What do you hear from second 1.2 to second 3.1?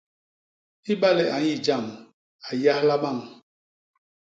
a nyi jam a nyahla